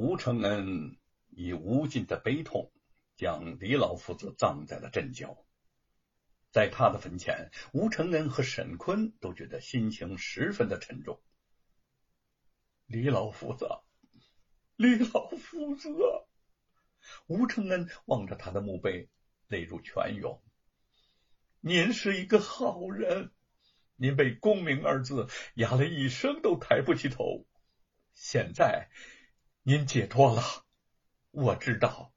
[0.00, 0.96] 吴承恩
[1.30, 2.70] 以无尽的悲痛
[3.16, 5.44] 将李老夫子葬在了镇郊。
[6.52, 11.20] 在他的坟前，吴承恩和沈坤都觉得心情十分的沉重。
[12.86, 13.66] 李老夫子，
[14.76, 15.88] 李老夫子，
[17.26, 19.10] 吴承恩望着他的墓碑，
[19.48, 20.40] 泪如泉涌。
[21.58, 23.32] 您是一个好人，
[23.96, 27.48] 您被“功名”二字压了一生都抬不起头，
[28.14, 28.88] 现在
[29.68, 30.42] 您解脱了。
[31.30, 32.14] 我知道，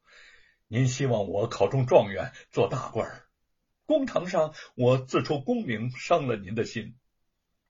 [0.68, 3.26] 您希望我考中状元，做大官儿。
[3.84, 6.96] 公堂上，我自出功名，伤了您的心。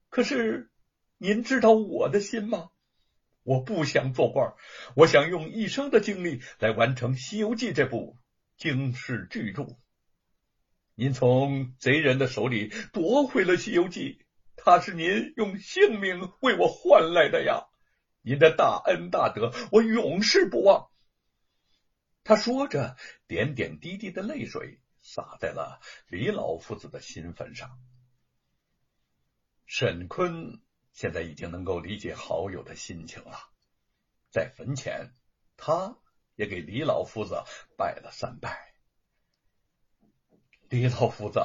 [0.08, 0.70] 可是，
[1.18, 2.70] 您知道我的心吗？
[3.42, 4.54] 我不想做官儿，
[4.94, 8.16] 我想用一生的精力来完成《西游记》这部
[8.56, 9.66] 惊世巨著。
[10.94, 14.20] 您从贼人的手里夺回了《西游记》，
[14.54, 17.66] 它是您用性命为我换来的呀！
[18.22, 20.90] 您的大恩大德，我永世不忘。
[22.24, 24.78] 他说着，点点滴滴的泪水。
[25.04, 27.76] 洒在了李老夫子的新坟上。
[29.66, 33.50] 沈坤现在已经能够理解好友的心情了，
[34.30, 35.12] 在坟前，
[35.56, 35.98] 他
[36.36, 37.42] 也给李老夫子
[37.76, 38.76] 拜了三拜。
[40.68, 41.40] 李老夫子，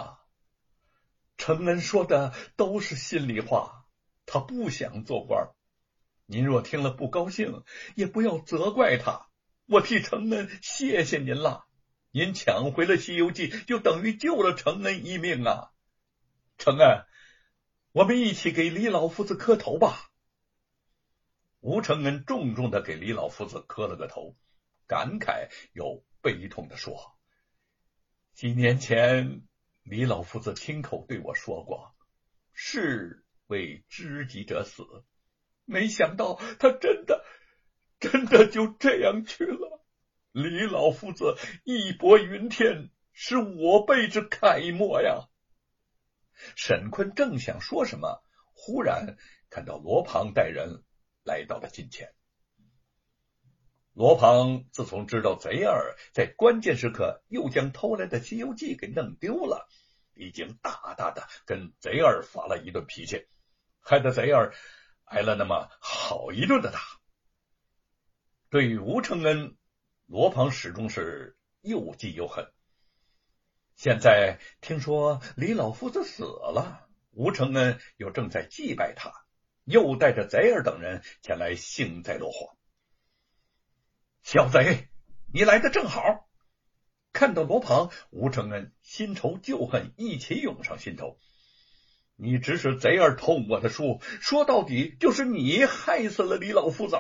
[1.37, 3.87] 承恩说的都是心里话，
[4.27, 5.49] 他不想做官。
[6.29, 7.63] 您若听了不高兴，
[7.95, 9.29] 也不要责怪他，
[9.65, 11.65] 我替承恩谢谢您了。
[12.11, 15.71] 您抢回了《西游记》，就等于救了承恩一命啊！
[16.57, 17.05] 承恩，
[17.93, 20.09] 我们一起给李老夫子磕头吧。
[21.61, 24.35] 吴承恩重重的给李老夫子磕了个头，
[24.85, 27.17] 感慨又悲痛的说
[28.35, 29.43] ：“几年前，
[29.83, 31.95] 李老夫子亲口对我说过，
[32.51, 34.83] 士为知己者死，
[35.67, 37.23] 没想到他真的，
[37.99, 39.83] 真的就这样去了。”
[40.31, 45.27] 李老夫子义薄云天，是我辈之楷模呀！
[46.55, 49.17] 沈坤正想说什么，忽然
[49.49, 50.83] 看到罗庞带人
[51.23, 52.13] 来到了近前。
[53.93, 59.67] 罗庞自从知道贼儿在关键时刻又将偷来的《西游记》给弄丢了，
[60.13, 63.25] 已经大大的跟贼儿发了一顿脾气，
[63.79, 64.53] 害得贼儿
[65.07, 66.79] 挨了那么好一顿的打。
[68.49, 69.57] 对于吴承恩。
[70.09, 72.49] 罗庞始终是又记又恨。
[73.75, 79.11] 现在听说李老夫子死了，吴承恩又正在祭拜他，
[79.65, 82.57] 又带着贼儿等人前来幸灾乐祸。
[84.21, 84.87] 小贼，
[85.33, 86.29] 你来的正好！
[87.11, 91.19] 看到罗庞，吴承恩新仇旧恨一起涌上心头。
[92.19, 96.97] 你指使贼儿偷我的书，说到底就是你害死了李老夫子。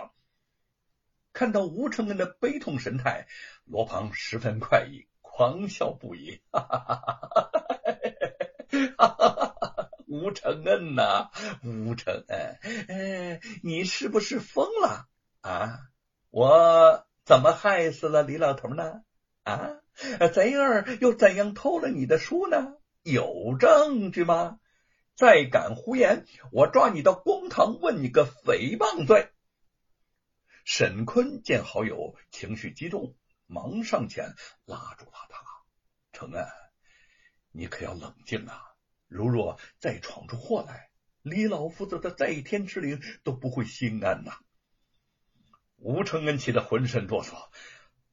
[1.33, 3.27] 看到吴承恩的悲痛神态，
[3.65, 6.39] 罗庞十分快意，狂笑不已。
[6.51, 9.07] 哈哈哈哈哈！
[9.07, 9.89] 哈！
[10.07, 11.31] 吴承恩呐，
[11.63, 15.07] 吴承恩，哎，你是不是疯了
[15.41, 15.79] 啊？
[16.29, 19.01] 我怎么害死了李老头呢？
[19.43, 19.79] 啊，
[20.31, 22.75] 贼儿又怎样偷了你的书呢？
[23.01, 24.59] 有证据吗？
[25.17, 29.31] 再敢胡言，我抓你到公堂，问你个诽谤罪！
[30.63, 33.15] 沈坤见好友情绪激动，
[33.47, 34.35] 忙上前
[34.65, 35.43] 拉住了他
[36.13, 36.45] ：“承恩，
[37.51, 38.61] 你可要冷静啊！
[39.07, 40.91] 如若再闯出祸来，
[41.23, 44.37] 李老夫子的在天之灵都不会心安呐！”
[45.77, 47.49] 吴承恩气得浑身哆嗦：“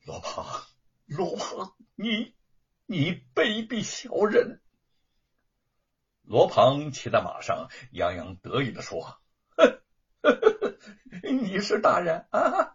[0.06, 0.64] 罗胖，
[1.04, 2.34] 罗胖，你
[2.86, 4.62] 你卑鄙小人！”
[6.34, 9.20] 罗庞骑在马上，洋洋得意的说
[9.56, 9.78] ：“哼！”
[11.22, 12.74] 你是大人啊，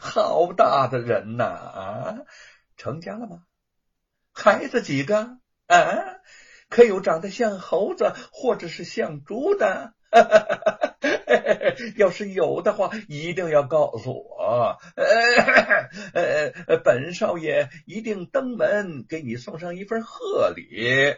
[0.00, 2.18] 好大的人呐啊！
[2.76, 3.44] 成家了吗？
[4.32, 5.38] 孩子几个
[5.68, 5.78] 啊？
[6.68, 9.94] 可有长得像猴子或者是像猪的？
[11.96, 14.78] 要是有的话，一定要告诉我。
[16.14, 21.14] 呃，本少爷一定登门给你送上一份贺礼，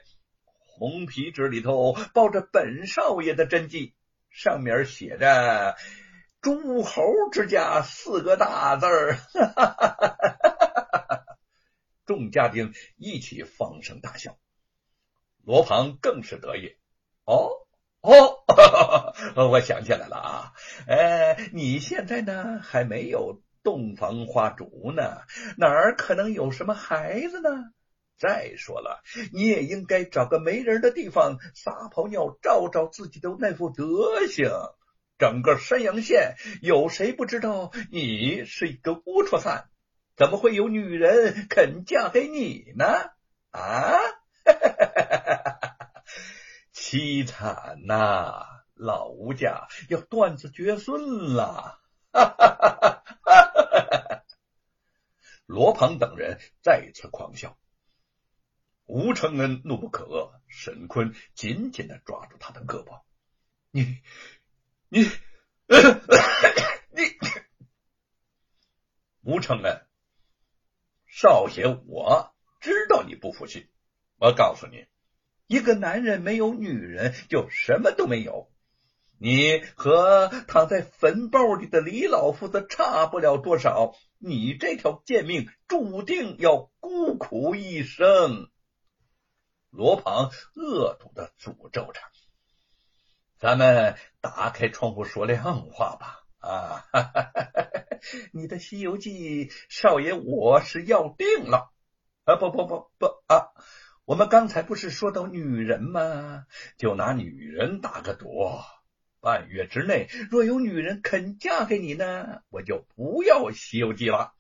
[0.77, 3.95] 红皮纸里头包着本少爷的真迹。
[4.31, 5.77] 上面写着
[6.43, 9.17] “诸侯之家”四个大字儿，
[12.05, 14.37] 众家丁一起放声大笑。
[15.45, 16.77] 罗庞更是得意。
[17.25, 17.51] 哦
[18.01, 18.43] 哦，
[19.51, 20.53] 我想起来了啊，
[20.89, 25.23] 呃，你现在呢还没有洞房花烛呢，
[25.57, 27.71] 哪儿可能有什么孩子呢？
[28.17, 29.03] 再说了，
[29.33, 34.51] 你也应该找个没人的地方撒泡尿，照照自己的那副德行。
[35.19, 39.69] 整个山阳县有谁不知道你是一个龌龊汉？
[40.17, 42.85] 怎么会有女人肯嫁给你呢？
[43.51, 43.97] 啊，
[46.73, 48.45] 凄惨呐！
[48.75, 51.81] 老吴家要断子绝孙了！
[52.13, 54.25] 哈哈哈哈
[55.47, 57.57] 罗庞等人再次狂笑。
[58.87, 63.01] 吴承恩怒不可遏，沈坤紧紧的抓住他的胳膊
[63.73, 64.03] ：“你，
[64.89, 65.05] 你，
[66.91, 67.03] 你！”
[69.25, 69.87] 吴承恩，
[71.07, 73.71] 少爷，我知道你不服气。
[74.19, 74.85] 我告诉你，
[75.47, 78.53] 一个男人没有女人，就什么都没有。
[79.19, 88.51] 你和躺在坟包里的李老夫子差不了多少，你这条贱命注定要孤苦一生。
[89.77, 92.01] 罗庞恶毒的诅咒着
[93.41, 96.21] ：“咱们打开窗户说亮话吧！
[96.39, 97.85] 啊，哈哈哈哈
[98.33, 101.73] 你的《西游记》，少爷我是要定了。
[102.25, 103.49] 啊，不不不不啊！
[104.05, 106.47] 我们刚才不是说到女人吗？
[106.79, 108.29] 就拿女人打个赌。”
[109.21, 114.35] 半月之内，若有女人肯嫁给你呢，我就不要《西游记》了；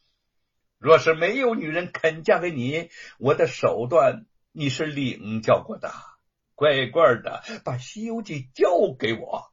[0.79, 5.93] 若是没有女人肯嫁给你，我的手段你是领教过的，
[6.55, 9.53] 乖乖的把《西游记》交给我。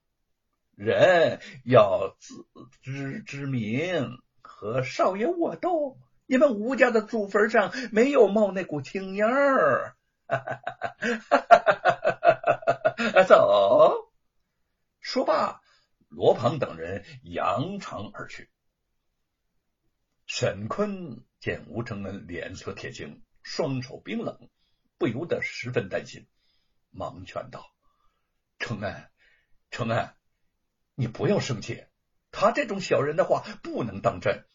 [0.76, 2.46] 人要自
[2.84, 9.96] 知之明，和少爷我斗，你们吴家的祖坟上没有冒那股青烟儿。
[13.28, 14.12] 走。
[15.00, 15.62] 说罢，
[16.10, 18.52] 罗鹏等人扬长而去。
[20.28, 24.48] 沈坤见吴承恩脸色铁青，双手冰冷，
[25.02, 26.28] 不由得十分担心，
[26.92, 27.74] 忙劝道
[28.60, 29.10] ：“承恩，
[29.72, 30.14] 承恩，
[30.94, 31.88] 你不要生气，
[32.30, 34.46] 他这种小人的话不能当真。”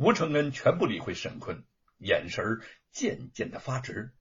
[0.00, 1.62] 吴承恩全不理会沈坤，
[1.98, 4.14] 眼神渐渐的发直，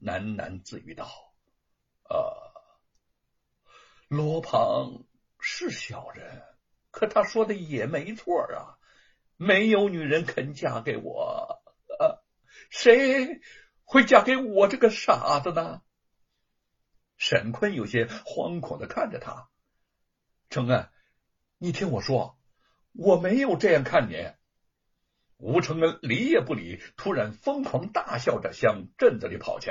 [0.00, 1.10] 喃喃自语道
[2.08, 2.46] ：“呃。”
[4.06, 5.06] 罗庞
[5.40, 6.44] 是小人，
[6.92, 8.78] 可他说的也没错啊！
[9.36, 11.60] 没有女人肯嫁给我，
[11.98, 12.22] 啊，
[12.70, 13.40] 谁
[13.86, 15.80] 会嫁给我这个傻子呢？
[17.16, 19.48] 沈坤有些惶恐的看着他，
[20.50, 20.90] 承恩，
[21.56, 22.36] 你听我说，
[22.92, 24.32] 我没有这样看你。
[25.38, 29.70] 吴承恩理也不理，突然疯狂大笑着向镇子里跑去。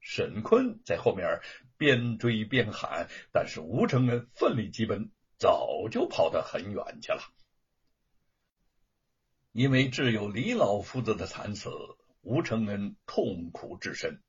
[0.00, 1.40] 沈坤在后面
[1.78, 7.22] 边追边喊，但是吴承恩奋力疾奔，早就跑得很远去了。
[9.52, 11.70] 因为挚友李老夫子的惨死，
[12.30, 14.22] 吴承恩痛苦至深，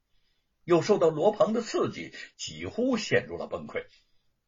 [0.63, 3.85] 又受到罗鹏的刺激，几乎陷入了崩溃。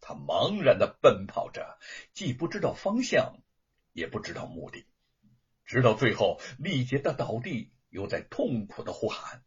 [0.02, 1.78] 他茫然的奔跑着，
[2.14, 3.44] 既不知道方向，
[3.92, 4.88] 也不知道目的，
[5.66, 9.44] 直到最后力竭的倒地，又在痛苦的呼喊。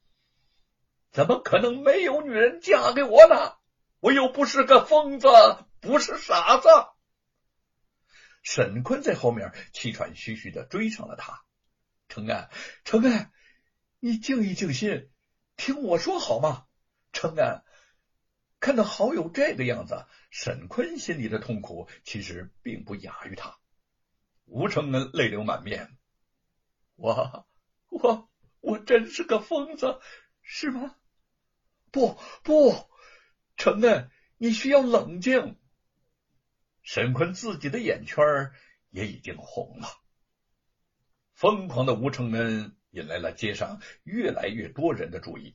[1.11, 3.57] 怎么可能没有女人嫁给我呢？
[3.99, 5.27] 我又不是个疯子，
[5.81, 6.69] 不是傻子。
[8.45, 11.43] 沈坤在后面气喘吁吁的追上了他。
[12.09, 12.49] 程安，
[12.85, 13.33] 程安，
[13.99, 15.11] 你静一静心，
[15.57, 16.67] 听我说好吗？
[17.13, 17.65] 程安
[18.61, 23.59] 看到好友这个样子，沈坤心里的痛苦其实并不亚于他。
[24.45, 25.97] 吴承恩泪流满面，
[26.95, 27.47] 我
[27.89, 28.29] 我
[28.61, 29.99] 我真是个疯子，
[30.43, 30.95] 是吗？
[31.91, 32.91] 不不，
[33.57, 35.59] 承恩，你需要冷静。
[36.83, 38.53] 沈坤自己的眼圈
[38.91, 39.89] 也已经红了。
[41.33, 45.55] 疯狂的吴承恩引来了街上越来越多人的注意，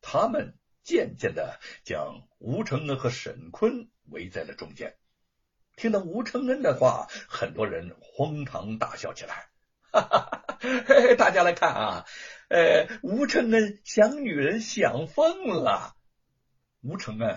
[0.00, 4.96] 他们渐渐的将吴承恩和沈坤围在了中间。
[5.76, 9.46] 听到吴承恩的话，很多人哄堂大笑起来。
[9.92, 10.56] 哈哈，
[11.16, 12.06] 大家来看啊！
[12.48, 15.94] 呃，吴承恩想女人想疯了。
[16.82, 17.36] 吴承恩，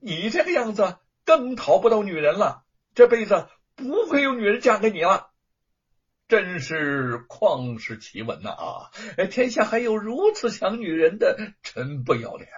[0.00, 2.64] 你这个样子更讨不到女人了，
[2.96, 5.27] 这辈子不会有女人嫁给你了。
[6.28, 8.50] 真是旷世奇闻呐！
[8.50, 8.90] 啊，
[9.30, 12.50] 天下还有如此想女人的，真不要脸。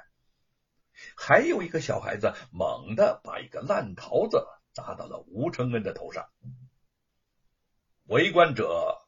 [1.16, 6.28] 还有一个小孩子猛地把一个烂桃子砸到了吴承恩的头上。
[8.06, 8.98] 围观者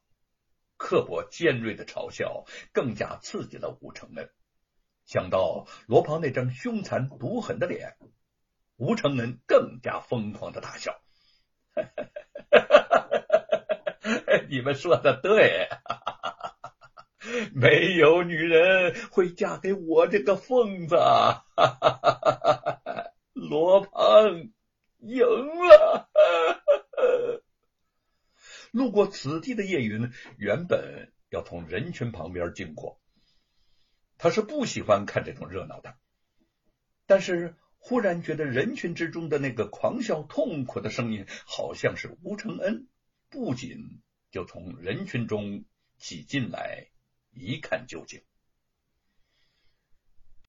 [0.76, 4.30] 刻薄尖锐的嘲笑，更加刺激了吴承恩。
[5.04, 7.96] 想到罗胖那张凶残毒狠的脸，
[8.76, 11.01] 吴承恩更加疯狂的大笑。
[14.52, 15.66] 你们说的对，
[17.56, 20.96] 没有女人会嫁给我这个疯子。
[23.32, 24.52] 罗鹏，
[24.98, 26.10] 赢了。
[28.72, 33.00] 路过此地的叶云原本要从人群旁边经过，
[34.18, 35.94] 他是不喜欢看这种热闹的，
[37.06, 42.86] 但是忽然觉得人群之中的那个狂笑痛苦的声音好像是吴承恩，
[43.30, 45.62] 不仅就从人群中
[45.98, 46.86] 挤进来
[47.32, 48.20] 一看究竟。